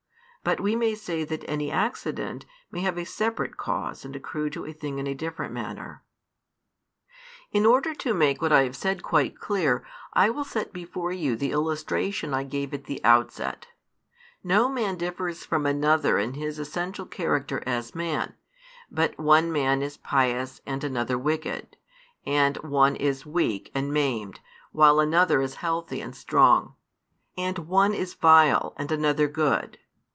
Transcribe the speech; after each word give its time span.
But 0.43 0.59
we 0.59 0.75
may 0.75 0.95
say 0.95 1.23
that 1.23 1.47
any 1.47 1.69
accident 1.69 2.47
may 2.71 2.79
have 2.81 2.97
a 2.97 3.05
separate 3.05 3.57
cause 3.57 4.03
and 4.03 4.15
accrue 4.15 4.49
to 4.49 4.65
a 4.65 4.73
thing 4.73 4.97
in 4.97 5.05
a 5.05 5.13
different 5.13 5.53
manner. 5.53 6.01
|354 7.53 7.57
In 7.59 7.65
order 7.67 7.93
to 7.93 8.13
make 8.15 8.41
what 8.41 8.51
I 8.51 8.63
have 8.63 8.75
said 8.75 9.03
quite 9.03 9.37
clear, 9.39 9.85
I 10.13 10.31
will 10.31 10.43
set 10.43 10.73
before 10.73 11.11
you 11.11 11.35
the 11.35 11.51
illustration 11.51 12.33
I 12.33 12.43
gave 12.43 12.73
at 12.73 12.85
the 12.85 12.99
outset. 13.05 13.67
No 14.43 14.67
man 14.67 14.97
differs 14.97 15.45
from 15.45 15.67
another 15.67 16.17
in 16.17 16.33
his 16.33 16.57
essential 16.57 17.05
character 17.05 17.61
as 17.67 17.93
man; 17.93 18.33
but 18.89 19.19
one 19.19 19.51
man 19.51 19.83
is 19.83 19.95
pious 19.97 20.59
and 20.65 20.83
another 20.83 21.19
wicked; 21.19 21.77
and 22.25 22.57
one 22.63 22.95
is 22.95 23.27
weak 23.27 23.69
and 23.75 23.93
maimed, 23.93 24.39
while 24.71 24.99
another 24.99 25.39
is 25.43 25.57
healthy 25.61 26.01
and 26.01 26.15
strong; 26.15 26.73
and 27.37 27.59
one 27.67 27.93
is 27.93 28.15
vile 28.15 28.73
and 28.77 28.91
another 28.91 29.27
good. 29.27 29.77